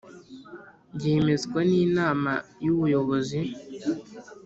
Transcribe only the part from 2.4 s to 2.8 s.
y